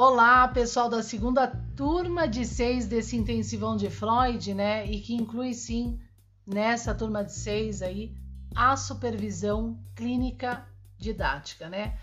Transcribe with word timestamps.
Olá, 0.00 0.46
pessoal 0.46 0.88
da 0.88 1.02
segunda 1.02 1.48
turma 1.74 2.28
de 2.28 2.44
seis 2.44 2.86
desse 2.86 3.16
intensivão 3.16 3.76
de 3.76 3.90
Freud, 3.90 4.54
né? 4.54 4.86
E 4.86 5.00
que 5.00 5.12
inclui 5.12 5.52
sim 5.52 5.98
nessa 6.46 6.94
turma 6.94 7.24
de 7.24 7.32
seis 7.32 7.82
aí 7.82 8.16
a 8.54 8.76
supervisão 8.76 9.76
clínica 9.96 10.64
didática, 10.96 11.68
né? 11.68 11.98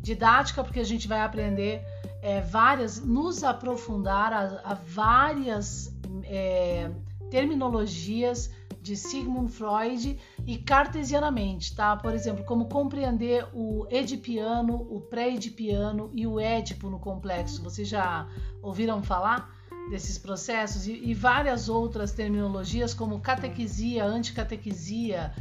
Didática 0.00 0.62
porque 0.62 0.78
a 0.78 0.84
gente 0.84 1.08
vai 1.08 1.22
aprender 1.22 1.82
é, 2.22 2.40
várias, 2.40 3.04
nos 3.04 3.42
aprofundar 3.42 4.32
a, 4.32 4.70
a 4.70 4.74
várias 4.74 5.92
é, 6.22 6.88
terminologias 7.32 8.48
de 8.80 8.96
Sigmund 8.96 9.52
Freud 9.52 10.18
e 10.46 10.58
cartesianamente, 10.58 11.74
tá? 11.74 11.96
Por 11.96 12.14
exemplo, 12.14 12.44
como 12.44 12.66
compreender 12.66 13.46
o 13.52 13.86
edipiano, 13.90 14.74
o 14.90 15.00
pré-edipiano 15.00 16.10
e 16.14 16.26
o 16.26 16.40
édipo 16.40 16.88
no 16.88 16.98
complexo. 16.98 17.62
Vocês 17.62 17.88
já 17.88 18.26
ouviram 18.62 19.02
falar 19.02 19.50
desses 19.90 20.16
processos 20.18 20.86
e, 20.86 20.92
e 20.92 21.14
várias 21.14 21.68
outras 21.68 22.12
terminologias 22.12 22.94
como 22.94 23.20
catequisia, 23.20 24.04
anticatequisia, 24.04 25.32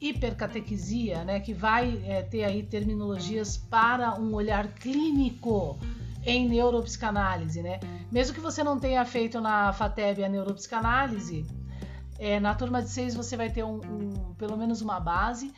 hipercatequisia, 0.00 1.24
né? 1.24 1.40
Que 1.40 1.54
vai 1.54 2.02
é, 2.04 2.22
ter 2.22 2.44
aí 2.44 2.62
terminologias 2.62 3.56
para 3.56 4.18
um 4.18 4.34
olhar 4.34 4.68
clínico 4.74 5.78
em 6.24 6.48
neuropsicanálise, 6.48 7.62
né? 7.62 7.78
Mesmo 8.10 8.34
que 8.34 8.40
você 8.40 8.64
não 8.64 8.78
tenha 8.78 9.04
feito 9.04 9.40
na 9.40 9.72
FATEB 9.72 10.24
a 10.24 10.28
neuropsicanálise, 10.28 11.46
é, 12.18 12.40
na 12.40 12.54
turma 12.54 12.82
de 12.82 12.88
seis 12.88 13.14
você 13.14 13.36
vai 13.36 13.50
ter 13.50 13.64
um, 13.64 13.76
um, 13.76 14.34
pelo 14.34 14.56
menos 14.56 14.82
uma 14.82 14.98
base. 14.98 15.52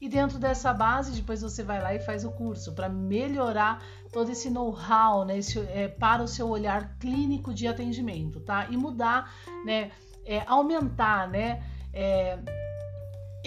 E 0.00 0.08
dentro 0.08 0.38
dessa 0.38 0.74
base 0.74 1.12
depois 1.12 1.40
você 1.40 1.62
vai 1.62 1.80
lá 1.80 1.94
e 1.94 2.00
faz 2.00 2.24
o 2.24 2.30
curso 2.30 2.72
para 2.74 2.88
melhorar 2.88 3.82
todo 4.12 4.30
esse 4.30 4.50
know-how, 4.50 5.24
né, 5.24 5.38
esse, 5.38 5.58
é, 5.58 5.88
para 5.88 6.22
o 6.22 6.28
seu 6.28 6.48
olhar 6.48 6.96
clínico 6.98 7.52
de 7.54 7.66
atendimento, 7.66 8.40
tá? 8.40 8.66
E 8.70 8.76
mudar, 8.76 9.32
né, 9.64 9.90
é, 10.24 10.42
aumentar, 10.46 11.28
né, 11.28 11.62
é, 11.94 12.38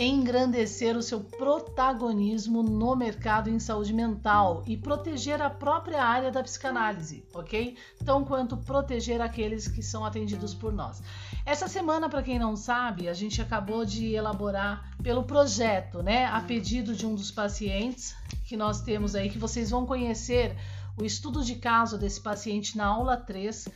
engrandecer 0.02 0.95
o 0.95 1.02
seu 1.02 1.19
protagonismo 1.19 2.64
no 2.64 2.95
mercado 2.95 3.50
em 3.50 3.59
saúde 3.59 3.94
mental 3.94 4.64
e 4.66 4.78
proteger 4.78 5.41
a 5.41 5.50
própria 5.50 6.02
área 6.02 6.31
da 6.31 6.41
psicanálise, 6.41 7.25
ok? 7.33 7.75
Tão 8.06 8.23
quanto 8.23 8.56
proteger 8.56 9.19
aqueles 9.19 9.67
que 9.67 9.83
são 9.83 10.06
atendidos 10.06 10.53
por 10.53 10.72
nós. 10.72 11.03
Essa 11.45 11.67
semana, 11.67 12.08
para 12.08 12.23
quem 12.23 12.39
não 12.39 12.56
sabe, 12.56 13.09
a 13.09 13.14
gente 13.14 13.41
acabou 13.41 13.83
de 13.83 14.14
elaborar 14.14 14.95
pelo 15.03 15.23
projeto, 15.23 16.02
né, 16.02 16.28
a 16.28 16.39
pedido 16.39 16.95
de 16.95 17.06
um 17.06 17.13
dos 17.13 17.30
pacientes 17.30 18.16
que 18.45 18.56
nós 18.56 18.81
temos 18.81 19.16
aí, 19.16 19.30
que 19.30 19.38
vocês 19.38 19.69
vão 19.69 19.86
conhecer 19.86 20.56
o 20.97 21.03
estudo 21.03 21.44
de 21.44 21.56
caso 21.56 21.97
desse 21.97 22.22
paciente 22.22 22.78
na 22.78 22.86
aula 22.86 23.17
3 23.17 23.67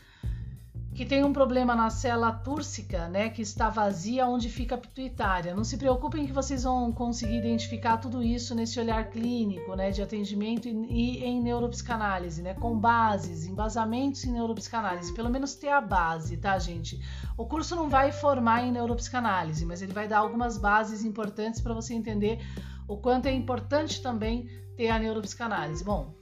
que 0.93 1.05
tem 1.05 1.23
um 1.23 1.33
problema 1.33 1.75
na 1.75 1.89
célula 1.89 2.31
túrcica, 2.31 3.07
né, 3.07 3.29
que 3.29 3.41
está 3.41 3.67
vazia 3.67 4.27
onde 4.27 4.47
fica 4.47 4.75
a 4.75 4.77
pituitária. 4.77 5.55
Não 5.55 5.63
se 5.63 5.75
preocupem 5.75 6.25
que 6.27 6.31
vocês 6.31 6.63
vão 6.63 6.91
conseguir 6.91 7.37
identificar 7.37 7.97
tudo 7.97 8.21
isso 8.21 8.53
nesse 8.53 8.79
olhar 8.79 9.09
clínico, 9.09 9.75
né, 9.75 9.89
de 9.89 10.03
atendimento 10.03 10.67
e, 10.67 10.71
e 10.71 11.23
em 11.25 11.41
neuropsicanálise, 11.41 12.43
né, 12.43 12.53
com 12.53 12.77
bases, 12.77 13.47
embasamentos 13.47 14.23
em 14.23 14.33
neuropsicanálise, 14.33 15.13
pelo 15.13 15.31
menos 15.31 15.55
ter 15.55 15.69
a 15.69 15.81
base, 15.81 16.37
tá, 16.37 16.59
gente? 16.59 17.01
O 17.35 17.45
curso 17.45 17.75
não 17.75 17.89
vai 17.89 18.11
formar 18.11 18.63
em 18.63 18.71
neuropsicanálise, 18.71 19.65
mas 19.65 19.81
ele 19.81 19.93
vai 19.93 20.07
dar 20.07 20.19
algumas 20.19 20.57
bases 20.57 21.03
importantes 21.03 21.59
para 21.59 21.73
você 21.73 21.95
entender 21.95 22.39
o 22.87 22.97
quanto 22.97 23.25
é 23.25 23.31
importante 23.31 23.99
também 23.99 24.47
ter 24.77 24.89
a 24.89 24.99
neuropsicanálise. 24.99 25.83
Bom, 25.83 26.13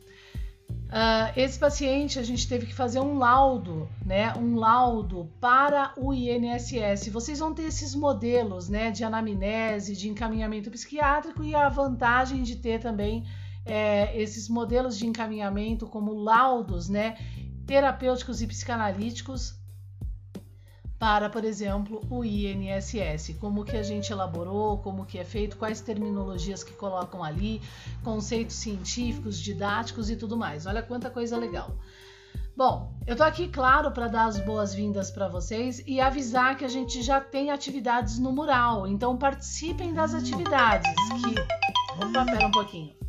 Uh, 0.92 1.31
esse 1.38 1.58
paciente 1.58 2.20
a 2.20 2.23
gente 2.23 2.46
teve 2.50 2.66
que 2.66 2.74
fazer 2.74 3.00
um 3.00 3.18
laudo, 3.18 3.88
né? 4.06 4.34
Um 4.35 4.56
laudo 4.56 5.31
para 5.40 5.94
o 5.96 6.13
INSS. 6.13 7.07
Vocês 7.07 7.40
vão 7.40 7.53
ter 7.53 7.63
esses 7.63 7.96
modelos, 7.96 8.68
né? 8.68 8.91
De 8.91 9.01
anamnese, 9.01 9.96
de 9.96 10.09
encaminhamento 10.09 10.69
psiquiátrico 10.69 11.46
e 11.46 11.56
a 11.56 11.69
vantagem 11.69 12.44
de 12.44 12.57
ter 12.57 12.81
também 12.81 13.25
é, 13.66 14.19
esses 14.22 14.50
modelos 14.50 14.97
de 14.97 15.07
encaminhamento 15.07 15.88
como 15.88 16.13
laudos, 16.13 16.90
né? 16.90 17.18
Terapêuticos 17.66 18.41
e 18.41 18.47
psicanalíticos 18.47 19.61
para, 21.01 21.31
por 21.31 21.44
exemplo, 21.44 22.00
o 22.12 22.23
INSS, 22.23 23.35
como 23.39 23.66
que 23.66 23.75
a 23.75 23.81
gente 23.81 24.12
elaborou, 24.12 24.78
como 24.78 25.03
que 25.03 25.17
é 25.17 25.23
feito, 25.23 25.57
quais 25.57 25.81
terminologias 25.81 26.63
que 26.63 26.73
colocam 26.73 27.23
ali, 27.23 27.59
conceitos 28.03 28.56
científicos, 28.57 29.39
didáticos 29.39 30.12
e 30.12 30.16
tudo 30.16 30.38
mais. 30.38 30.67
Olha 30.67 30.84
quanta 30.84 31.09
coisa 31.09 31.35
legal. 31.35 31.75
Bom, 32.56 32.94
eu 33.07 33.16
tô 33.16 33.23
aqui, 33.23 33.47
claro, 33.47 33.89
para 33.89 34.07
dar 34.07 34.25
as 34.25 34.39
boas-vindas 34.45 35.09
para 35.09 35.28
vocês 35.28 35.81
e 35.88 36.00
avisar 36.00 36.56
que 36.56 36.66
a 36.66 36.69
gente 36.69 37.01
já 37.01 37.19
tem 37.19 37.50
atividades 37.50 38.19
no 38.19 38.31
mural, 38.31 38.85
então 38.85 39.18
participem 39.18 39.95
das 39.95 40.13
atividades. 40.13 40.88
Que, 41.23 42.06
opa, 42.06 42.25
pera 42.25 42.45
um 42.45 42.51
pouquinho. 42.51 43.00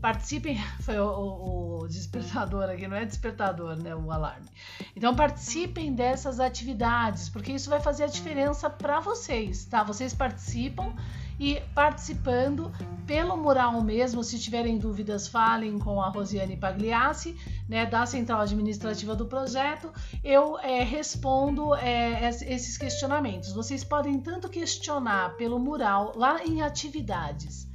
Participem, 0.00 0.58
foi 0.80 0.98
o, 0.98 1.80
o, 1.82 1.88
despertador 1.88 2.64
aqui, 2.70 2.86
não 2.86 2.96
é 2.96 3.04
despertador, 3.04 3.76
né? 3.76 3.94
O 3.94 4.10
alarme. 4.10 4.46
Então 4.94 5.14
participem 5.14 5.94
dessas 5.94 6.40
atividades, 6.40 7.28
porque 7.28 7.52
isso 7.52 7.70
vai 7.70 7.80
fazer 7.80 8.04
a 8.04 8.08
diferença 8.08 8.68
para 8.68 9.00
vocês, 9.00 9.64
tá? 9.64 9.82
Vocês 9.82 10.14
participam 10.14 10.94
e 11.38 11.60
participando 11.74 12.72
pelo 13.06 13.36
mural 13.36 13.80
mesmo, 13.82 14.24
se 14.24 14.38
tiverem 14.38 14.78
dúvidas, 14.78 15.28
falem 15.28 15.78
com 15.78 16.00
a 16.00 16.08
Rosiane 16.08 16.56
Pagliassi, 16.56 17.36
né, 17.68 17.84
da 17.84 18.06
Central 18.06 18.40
Administrativa 18.40 19.14
do 19.14 19.26
projeto. 19.26 19.92
Eu 20.24 20.58
é, 20.58 20.82
respondo 20.82 21.74
é, 21.74 22.28
esses 22.28 22.76
questionamentos. 22.78 23.52
Vocês 23.52 23.84
podem 23.84 24.18
tanto 24.20 24.48
questionar 24.48 25.36
pelo 25.36 25.58
mural 25.58 26.12
lá 26.16 26.42
em 26.44 26.62
atividades 26.62 27.66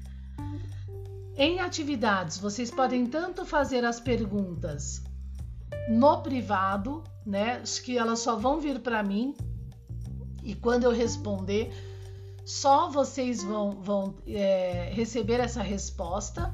em 1.36 1.60
atividades, 1.60 2.38
vocês 2.38 2.70
podem 2.70 3.06
tanto 3.06 3.46
fazer 3.46 3.86
as 3.86 4.00
perguntas 4.00 5.04
no 5.90 6.22
privado, 6.22 7.04
né? 7.26 7.64
Que 7.84 7.98
elas 7.98 8.20
só 8.20 8.36
vão 8.36 8.60
vir 8.60 8.80
para 8.80 9.02
mim 9.02 9.36
e 10.44 10.56
quando 10.56 10.86
eu 10.86 10.92
responder, 10.92 11.72
só 12.46 12.90
vocês 12.90 13.44
vão, 13.44 13.72
vão 13.82 14.16
é, 14.28 14.92
receber 14.94 15.40
essa 15.40 15.62
resposta. 15.62 16.54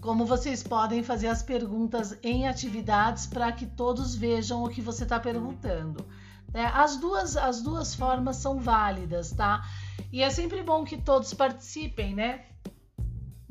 Como 0.00 0.24
vocês 0.24 0.62
podem 0.62 1.02
fazer 1.02 1.28
as 1.28 1.42
perguntas 1.42 2.16
em 2.22 2.46
atividades 2.46 3.26
para 3.26 3.50
que 3.50 3.66
todos 3.66 4.14
vejam 4.14 4.62
o 4.62 4.68
que 4.68 4.80
você 4.80 5.02
está 5.02 5.18
perguntando. 5.18 6.06
Né? 6.52 6.70
As, 6.72 6.96
duas, 6.96 7.36
as 7.36 7.60
duas 7.62 7.94
formas 7.94 8.36
são 8.36 8.60
válidas, 8.60 9.32
tá? 9.32 9.66
E 10.12 10.22
é 10.22 10.30
sempre 10.30 10.62
bom 10.62 10.84
que 10.84 10.96
todos 10.96 11.34
participem, 11.34 12.14
né? 12.14 12.44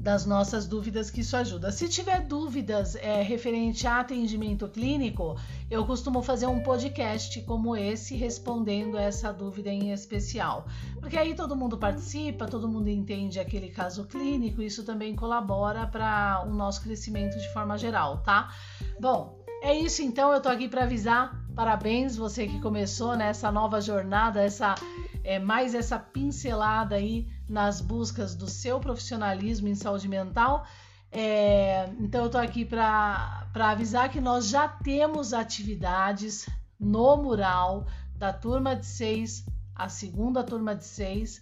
Das 0.08 0.26
nossas 0.26 0.66
dúvidas 0.66 1.12
que 1.12 1.20
isso 1.20 1.36
ajuda. 1.36 1.70
Se 1.70 1.90
tiver 1.90 2.22
dúvidas 2.22 2.96
é, 2.96 3.22
referente 3.22 3.86
a 3.86 4.00
atendimento 4.00 4.66
clínico, 4.70 5.36
eu 5.70 5.86
costumo 5.86 6.22
fazer 6.22 6.46
um 6.46 6.62
podcast 6.62 7.42
como 7.42 7.76
esse 7.76 8.16
respondendo 8.16 8.98
essa 8.98 9.34
dúvida 9.34 9.70
em 9.70 9.92
especial, 9.92 10.66
porque 11.02 11.18
aí 11.18 11.36
todo 11.36 11.58
mundo 11.58 11.78
participa, 11.78 12.48
todo 12.48 12.70
mundo 12.70 12.88
entende 12.88 13.38
aquele 13.38 13.68
caso 13.68 14.06
clínico, 14.06 14.62
isso 14.62 14.86
também 14.86 15.14
colabora 15.14 15.86
para 15.86 16.42
o 16.48 16.54
nosso 16.54 16.84
crescimento 16.84 17.38
de 17.38 17.52
forma 17.52 17.78
geral, 17.78 18.20
tá? 18.20 18.56
Bom, 19.02 19.38
é 19.62 19.76
isso 19.78 20.02
então, 20.02 20.32
eu 20.32 20.40
tô 20.40 20.48
aqui 20.48 20.70
para 20.70 20.84
avisar. 20.84 21.38
Parabéns 21.54 22.16
você 22.16 22.48
que 22.48 22.62
começou 22.62 23.18
nessa 23.18 23.52
nova 23.52 23.82
jornada, 23.82 24.42
essa 24.42 24.74
é 25.22 25.38
mais 25.38 25.76
essa 25.76 26.00
pincelada 26.00 26.96
aí 26.96 27.28
nas 27.48 27.82
buscas 27.82 28.36
do 28.36 28.48
seu 28.48 28.80
profissionalismo 28.80 29.68
em 29.68 29.76
saúde 29.76 30.08
mental. 30.08 30.66
É, 31.12 31.90
então, 32.00 32.22
eu 32.22 32.26
estou 32.28 32.42
aqui 32.42 32.66
para 32.66 33.50
avisar 33.54 34.10
que 34.10 34.20
nós 34.20 34.48
já 34.48 34.68
temos 34.68 35.34
atividades 35.34 36.48
no 36.80 37.18
mural 37.18 37.88
da 38.16 38.34
turma 38.34 38.76
de 38.76 38.86
seis, 38.86 39.46
a 39.76 39.88
segunda 39.90 40.44
turma 40.44 40.76
de 40.76 40.86
seis, 40.86 41.42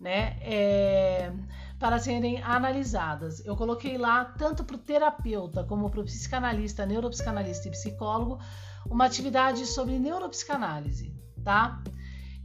né? 0.00 0.38
É, 0.40 1.32
para 1.78 1.98
serem 1.98 2.40
analisadas. 2.42 3.44
Eu 3.44 3.56
coloquei 3.56 3.98
lá, 3.98 4.24
tanto 4.24 4.62
para 4.62 4.76
o 4.76 4.78
terapeuta 4.78 5.64
como 5.64 5.90
para 5.90 6.00
o 6.00 6.04
psicanalista, 6.04 6.86
neuropsicanalista 6.86 7.66
e 7.68 7.72
psicólogo, 7.72 8.38
uma 8.86 9.04
atividade 9.04 9.66
sobre 9.66 9.98
neuropsicanálise, 9.98 11.12
tá? 11.44 11.82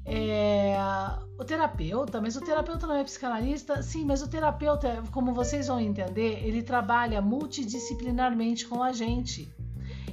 É, 0.10 0.78
o 1.38 1.44
terapeuta, 1.44 2.22
mas 2.22 2.38
o 2.38 2.42
terapeuta 2.42 2.88
não 2.88 2.96
é 2.96 3.04
psicanalista? 3.04 3.84
Sim, 3.84 4.06
mas 4.06 4.22
o 4.22 4.28
terapeuta, 4.28 5.04
como 5.12 5.34
vocês 5.34 5.68
vão 5.68 5.82
entender, 5.82 6.42
ele 6.48 6.64
trabalha 6.64 7.22
multidisciplinarmente 7.22 8.66
com 8.66 8.82
a 8.82 8.94
gente. 8.94 9.54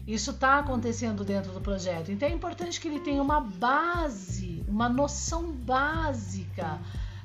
Isso 0.05 0.32
está 0.32 0.58
acontecendo 0.58 1.25
dentro 1.25 1.52
do 1.52 1.61
projeto. 1.61 2.11
Então 2.11 2.29
é 2.29 2.32
importante 2.32 2.81
que 2.81 2.88
ele 2.88 3.00
tenha 3.00 3.23
uma 3.23 3.41
base, 3.41 4.64
uma 4.69 4.88
noção 4.88 5.52
básica, 5.52 6.79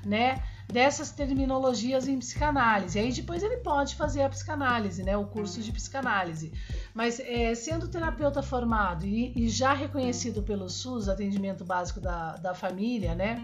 né? 0.06 0.42
Dessas 0.72 1.12
terminologias 1.12 2.08
em 2.08 2.20
psicanálise. 2.20 3.00
Aí 3.00 3.12
depois 3.12 3.42
ele 3.42 3.58
pode 3.58 3.96
fazer 3.96 4.22
a 4.22 4.30
psicanálise, 4.30 5.04
né, 5.04 5.18
o 5.18 5.26
curso 5.26 5.62
de 5.62 5.72
psicanálise. 5.72 6.54
Mas 6.94 7.20
é, 7.20 7.56
sendo 7.56 7.88
terapeuta 7.88 8.44
formado 8.44 9.06
e, 9.06 9.34
e, 9.36 9.50
já 9.50 9.74
reconhecido 9.74 10.44
pelo 10.44 10.70
SUS, 10.70 11.10
atendimento 11.10 11.66
básico 11.66 12.00
da, 12.00 12.36
da 12.36 12.54
família, 12.54 13.16
né, 13.16 13.44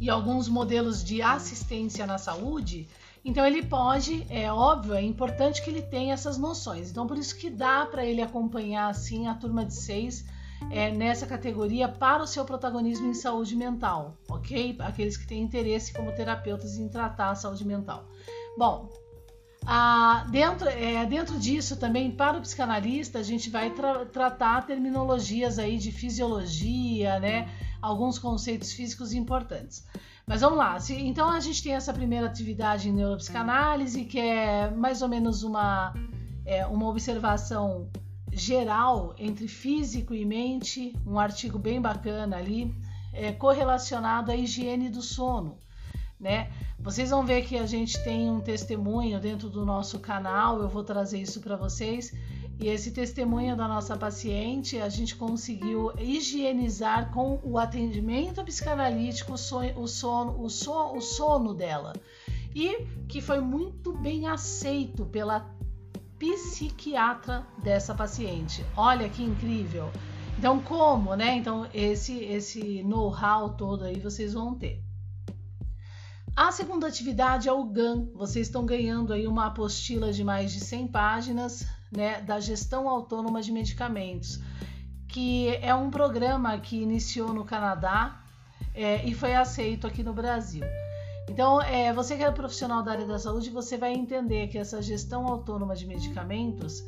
e 0.00 0.10
alguns 0.10 0.48
modelos 0.48 1.04
de 1.04 1.22
assistência 1.22 2.04
na 2.06 2.18
saúde, 2.18 2.88
então 3.24 3.46
ele 3.46 3.62
pode, 3.62 4.26
é 4.28 4.52
óbvio, 4.52 4.94
é 4.94 5.02
importante 5.02 5.62
que 5.62 5.70
ele 5.70 5.80
tenha 5.80 6.12
essas 6.12 6.36
noções. 6.36 6.90
Então 6.90 7.06
por 7.06 7.16
isso 7.16 7.36
que 7.36 7.48
dá 7.48 7.86
para 7.86 8.04
ele 8.04 8.20
acompanhar 8.20 8.88
assim 8.88 9.28
a 9.28 9.34
turma 9.34 9.64
de 9.64 9.74
seis 9.74 10.24
é, 10.70 10.90
nessa 10.90 11.26
categoria 11.26 11.88
para 11.88 12.22
o 12.22 12.26
seu 12.26 12.44
protagonismo 12.44 13.06
em 13.06 13.14
saúde 13.14 13.54
mental, 13.56 14.16
ok? 14.28 14.76
Aqueles 14.80 15.16
que 15.16 15.26
têm 15.26 15.42
interesse 15.42 15.92
como 15.92 16.12
terapeutas 16.12 16.76
em 16.76 16.88
tratar 16.88 17.30
a 17.30 17.34
saúde 17.34 17.66
mental. 17.66 18.08
Bom, 18.56 18.90
dentro, 20.30 20.68
é, 20.68 21.04
dentro 21.06 21.38
disso 21.38 21.76
também, 21.76 22.10
para 22.10 22.38
o 22.38 22.40
psicanalista, 22.40 23.18
a 23.18 23.22
gente 23.22 23.50
vai 23.50 23.70
tra 23.70 24.04
tratar 24.06 24.66
terminologias 24.66 25.58
aí 25.58 25.78
de 25.78 25.90
fisiologia, 25.90 27.18
né? 27.18 27.48
Alguns 27.80 28.18
conceitos 28.18 28.72
físicos 28.72 29.12
importantes. 29.12 29.84
Mas 30.26 30.40
vamos 30.40 30.58
lá. 30.58 30.78
Se, 30.80 30.94
então 30.94 31.28
a 31.28 31.40
gente 31.40 31.62
tem 31.62 31.74
essa 31.74 31.92
primeira 31.92 32.26
atividade 32.26 32.88
em 32.88 32.92
neuropsicanálise, 32.92 34.04
que 34.04 34.18
é 34.18 34.70
mais 34.70 35.02
ou 35.02 35.08
menos 35.08 35.42
uma, 35.42 35.94
é, 36.46 36.66
uma 36.66 36.88
observação 36.88 37.90
geral 38.34 39.14
entre 39.18 39.48
físico 39.48 40.14
e 40.14 40.24
mente, 40.24 40.94
um 41.06 41.18
artigo 41.18 41.58
bem 41.58 41.80
bacana 41.80 42.36
ali, 42.36 42.74
é, 43.12 43.32
correlacionado 43.32 44.30
à 44.30 44.36
higiene 44.36 44.88
do 44.88 45.00
sono, 45.00 45.56
né? 46.18 46.50
Vocês 46.78 47.10
vão 47.10 47.24
ver 47.24 47.46
que 47.46 47.56
a 47.56 47.66
gente 47.66 48.02
tem 48.04 48.28
um 48.28 48.40
testemunho 48.40 49.18
dentro 49.18 49.48
do 49.48 49.64
nosso 49.64 49.98
canal, 50.00 50.60
eu 50.60 50.68
vou 50.68 50.84
trazer 50.84 51.20
isso 51.20 51.40
para 51.40 51.56
vocês. 51.56 52.12
E 52.60 52.68
esse 52.68 52.92
testemunho 52.92 53.56
da 53.56 53.66
nossa 53.66 53.96
paciente, 53.96 54.78
a 54.78 54.88
gente 54.88 55.16
conseguiu 55.16 55.92
higienizar 55.98 57.10
com 57.10 57.40
o 57.42 57.58
atendimento 57.58 58.44
psicanalítico 58.44 59.32
o, 59.32 59.38
sono, 59.38 59.80
o, 59.80 59.88
sono, 59.88 60.40
o, 60.40 60.48
sono, 60.48 60.96
o 60.96 61.00
sono 61.00 61.54
dela. 61.54 61.92
E 62.54 62.86
que 63.08 63.20
foi 63.20 63.40
muito 63.40 63.92
bem 63.92 64.28
aceito 64.28 65.04
pela 65.06 65.40
psiquiatra 66.32 67.46
dessa 67.58 67.94
paciente. 67.94 68.64
Olha 68.76 69.08
que 69.08 69.22
incrível. 69.22 69.90
Então, 70.38 70.60
como, 70.60 71.14
né? 71.14 71.36
Então, 71.36 71.66
esse 71.72 72.16
esse 72.24 72.82
know-how 72.82 73.50
todo 73.50 73.84
aí 73.84 74.00
vocês 74.00 74.32
vão 74.32 74.54
ter. 74.54 74.82
A 76.36 76.50
segunda 76.50 76.88
atividade 76.88 77.48
é 77.48 77.52
o 77.52 77.64
GAN. 77.64 78.08
Vocês 78.14 78.48
estão 78.48 78.66
ganhando 78.66 79.12
aí 79.12 79.26
uma 79.26 79.46
apostila 79.46 80.12
de 80.12 80.24
mais 80.24 80.52
de 80.52 80.60
100 80.60 80.88
páginas, 80.88 81.64
né, 81.92 82.20
da 82.22 82.40
gestão 82.40 82.88
autônoma 82.88 83.40
de 83.40 83.52
medicamentos, 83.52 84.40
que 85.06 85.48
é 85.62 85.72
um 85.72 85.90
programa 85.90 86.58
que 86.58 86.82
iniciou 86.82 87.32
no 87.32 87.44
Canadá 87.44 88.20
é, 88.74 89.06
e 89.06 89.14
foi 89.14 89.36
aceito 89.36 89.86
aqui 89.86 90.02
no 90.02 90.12
Brasil. 90.12 90.64
Então, 91.28 91.60
é, 91.62 91.92
você 91.92 92.16
que 92.16 92.24
é 92.24 92.30
profissional 92.30 92.82
da 92.82 92.92
área 92.92 93.06
da 93.06 93.18
saúde, 93.18 93.50
você 93.50 93.76
vai 93.76 93.92
entender 93.92 94.48
que 94.48 94.58
essa 94.58 94.82
gestão 94.82 95.26
autônoma 95.26 95.74
de 95.74 95.86
medicamentos 95.86 96.84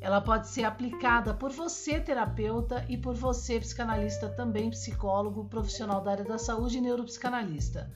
ela 0.00 0.20
pode 0.20 0.48
ser 0.48 0.64
aplicada 0.64 1.34
por 1.34 1.50
você, 1.50 1.98
terapeuta, 1.98 2.84
e 2.88 2.96
por 2.96 3.14
você, 3.14 3.58
psicanalista, 3.58 4.28
também 4.28 4.70
psicólogo, 4.70 5.46
profissional 5.46 6.00
da 6.00 6.12
área 6.12 6.24
da 6.24 6.38
saúde 6.38 6.78
e 6.78 6.80
neuropsicanalista. 6.80 7.90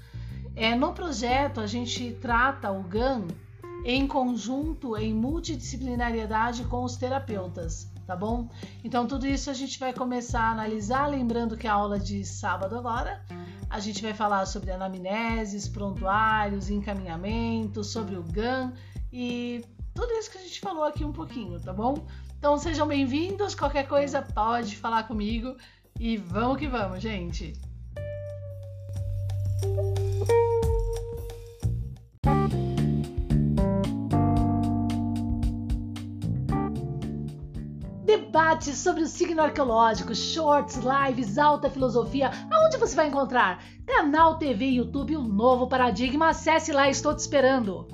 É, 0.56 0.75
no 0.75 0.93
projeto, 0.93 1.61
a 1.61 1.67
gente 1.67 2.12
trata 2.21 2.71
o 2.73 2.83
GAN 2.83 3.29
em 3.85 4.06
conjunto, 4.06 4.97
em 4.97 5.15
multidisciplinariedade 5.15 6.65
com 6.65 6.85
os 6.85 6.97
terapeutas, 6.97 7.91
tá 8.06 8.17
bom? 8.17 8.49
Então, 8.83 9.06
tudo 9.06 9.27
isso 9.27 9.49
a 9.50 9.55
gente 9.55 9.79
vai 9.79 9.93
começar 9.93 10.43
a 10.43 10.50
analisar, 10.50 11.06
lembrando 11.06 11.56
que 11.56 11.69
a 11.69 11.73
aula 11.73 11.99
de 11.99 12.25
sábado 12.25 12.77
agora 12.77 13.25
a 13.73 13.81
gente 13.81 14.03
vai 14.03 14.13
falar 14.13 14.45
sobre 14.45 14.71
anamneses, 14.71 15.67
prontuários, 15.67 16.69
encaminhamentos, 16.69 17.91
sobre 17.91 18.17
o 18.17 18.23
GAN 18.23 18.71
e 19.11 19.65
tudo 19.95 20.13
isso 20.13 20.31
que 20.31 20.37
a 20.37 20.43
gente 20.43 20.61
falou 20.61 20.85
aqui 20.85 21.03
um 21.03 21.13
pouquinho, 21.13 21.59
tá 21.59 21.73
bom? 21.73 22.07
Então 22.39 22.59
sejam 22.59 22.87
bem-vindos, 22.87 23.55
qualquer 23.55 23.89
coisa 23.89 24.21
pode 24.21 24.77
falar 24.77 25.05
comigo 25.05 25.57
e 25.99 26.19
vamos 26.19 26.59
que 26.59 26.69
vamos, 26.69 27.01
gente! 27.01 27.55
Sobre 38.70 39.03
o 39.03 39.06
signo 39.09 39.43
arqueológico, 39.43 40.14
shorts, 40.14 40.76
lives, 40.76 41.37
alta 41.37 41.69
filosofia. 41.69 42.31
Aonde 42.49 42.76
você 42.76 42.94
vai 42.94 43.09
encontrar? 43.09 43.64
Canal 43.85 44.38
TV, 44.38 44.67
YouTube, 44.67 45.17
um 45.17 45.26
novo 45.26 45.67
paradigma. 45.67 46.29
Acesse 46.29 46.70
lá, 46.70 46.88
estou 46.88 47.12
te 47.12 47.19
esperando. 47.19 47.88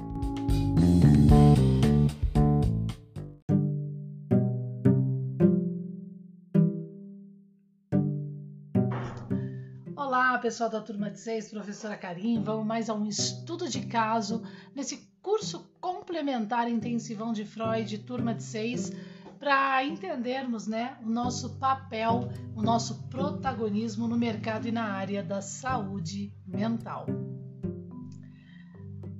Olá, 9.96 10.38
pessoal 10.38 10.68
da 10.68 10.82
turma 10.82 11.10
de 11.10 11.18
6, 11.18 11.48
professora 11.50 11.96
Karim. 11.96 12.42
Vamos 12.42 12.66
mais 12.66 12.90
a 12.90 12.94
um 12.94 13.06
estudo 13.06 13.68
de 13.70 13.86
caso 13.86 14.42
nesse 14.74 15.08
curso 15.22 15.70
complementar 15.80 16.70
intensivão 16.70 17.32
de 17.32 17.46
Freud, 17.46 17.98
turma 18.00 18.34
de 18.34 18.42
6 18.42 19.17
para 19.48 19.82
entendermos 19.82 20.66
né, 20.66 20.98
o 21.02 21.08
nosso 21.08 21.56
papel, 21.58 22.28
o 22.54 22.60
nosso 22.60 23.08
protagonismo 23.08 24.06
no 24.06 24.14
mercado 24.14 24.68
e 24.68 24.70
na 24.70 24.84
área 24.84 25.22
da 25.22 25.40
saúde 25.40 26.30
mental. 26.46 27.06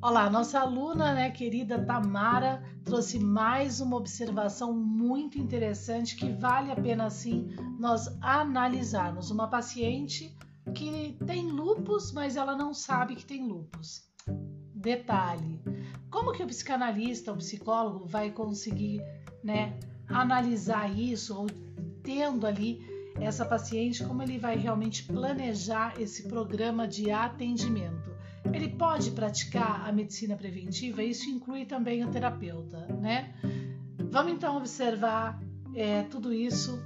Olá, 0.03 0.29
nossa 0.29 0.61
aluna, 0.61 1.15
né, 1.15 1.31
querida 1.31 1.83
Tamara, 1.83 2.63
trouxe 2.85 3.19
mais 3.19 3.81
uma 3.81 3.97
observação 3.97 4.75
muito 4.75 5.39
interessante 5.39 6.15
que 6.15 6.31
vale 6.31 6.71
a 6.71 6.77
pena 6.77 7.09
sim 7.09 7.49
nós 7.81 8.07
analisarmos. 8.21 9.31
Uma 9.31 9.49
paciente 9.49 10.37
que 10.75 11.17
tem 11.25 11.47
lupus, 11.51 12.13
mas 12.13 12.37
ela 12.37 12.55
não 12.55 12.75
sabe 12.75 13.17
que 13.17 13.25
tem 13.25 13.49
lupus. 13.49 14.03
Detalhe: 14.75 15.59
como 16.11 16.33
que 16.33 16.43
o 16.43 16.47
psicanalista, 16.47 17.33
o 17.33 17.37
psicólogo 17.39 18.05
vai 18.05 18.31
conseguir, 18.31 19.01
né, 19.43 19.79
analisar 20.09 20.97
isso 20.97 21.37
ou 21.37 21.47
tendo 22.03 22.47
ali 22.47 22.81
essa 23.21 23.45
paciente, 23.45 24.05
como 24.05 24.23
ele 24.23 24.39
vai 24.39 24.57
realmente 24.57 25.05
planejar 25.05 26.01
esse 26.01 26.29
programa 26.29 26.87
de 26.87 27.11
atendimento. 27.11 28.17
Ele 28.53 28.69
pode 28.69 29.11
praticar 29.11 29.87
a 29.87 29.93
medicina 29.93 30.37
preventiva, 30.37 31.03
isso 31.03 31.29
inclui 31.29 31.67
também 31.67 32.05
o 32.05 32.11
terapeuta, 32.11 32.87
né? 33.01 33.35
Vamos 34.11 34.33
então 34.33 34.57
observar 34.57 35.39
é, 35.75 36.03
tudo 36.05 36.33
isso 36.33 36.83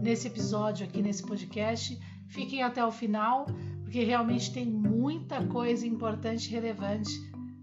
nesse 0.00 0.26
episódio 0.26 0.86
aqui, 0.86 1.00
nesse 1.00 1.22
podcast. 1.22 1.98
Fiquem 2.28 2.62
até 2.62 2.84
o 2.84 2.92
final, 2.92 3.46
porque 3.82 4.04
realmente 4.04 4.52
tem 4.52 4.66
muita 4.66 5.44
coisa 5.46 5.86
importante 5.86 6.48
e 6.48 6.50
relevante 6.50 7.10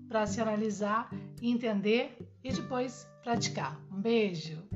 para 0.08 0.26
se 0.26 0.42
analisar, 0.42 1.10
entender 1.42 2.18
e 2.44 2.52
depois 2.52 3.08
praticar. 3.24 3.80
Um 3.92 4.02
beijo! 4.02 4.67